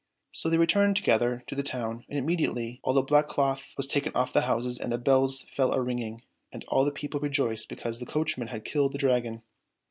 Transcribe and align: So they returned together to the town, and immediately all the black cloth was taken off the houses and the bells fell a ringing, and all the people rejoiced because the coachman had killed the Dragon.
So 0.31 0.49
they 0.49 0.57
returned 0.57 0.95
together 0.95 1.43
to 1.45 1.53
the 1.53 1.61
town, 1.61 2.05
and 2.09 2.17
immediately 2.17 2.79
all 2.83 2.93
the 2.95 3.03
black 3.03 3.27
cloth 3.27 3.71
was 3.77 3.85
taken 3.85 4.11
off 4.15 4.33
the 4.33 4.41
houses 4.49 4.79
and 4.79 4.91
the 4.91 4.97
bells 4.97 5.43
fell 5.51 5.73
a 5.73 5.79
ringing, 5.79 6.23
and 6.51 6.65
all 6.69 6.83
the 6.83 6.91
people 6.91 7.19
rejoiced 7.19 7.69
because 7.69 7.99
the 7.99 8.07
coachman 8.07 8.47
had 8.47 8.65
killed 8.65 8.93
the 8.93 8.97
Dragon. 8.97 9.43